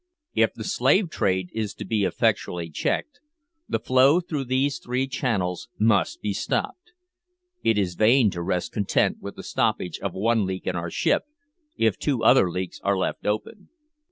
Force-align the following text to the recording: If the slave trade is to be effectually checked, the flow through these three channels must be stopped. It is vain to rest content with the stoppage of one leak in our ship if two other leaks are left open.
If 0.33 0.55
the 0.55 0.63
slave 0.63 1.11
trade 1.11 1.51
is 1.53 1.75
to 1.75 1.85
be 1.85 2.05
effectually 2.05 2.71
checked, 2.71 3.19
the 3.69 3.77
flow 3.77 4.19
through 4.19 4.45
these 4.45 4.79
three 4.79 5.05
channels 5.05 5.69
must 5.79 6.23
be 6.23 6.33
stopped. 6.33 6.93
It 7.63 7.77
is 7.77 7.93
vain 7.93 8.31
to 8.31 8.41
rest 8.41 8.71
content 8.71 9.17
with 9.21 9.35
the 9.35 9.43
stoppage 9.43 9.99
of 9.99 10.13
one 10.13 10.47
leak 10.47 10.65
in 10.65 10.75
our 10.75 10.89
ship 10.89 11.25
if 11.77 11.99
two 11.99 12.23
other 12.23 12.49
leaks 12.49 12.81
are 12.83 12.97
left 12.97 13.27
open. 13.27 13.69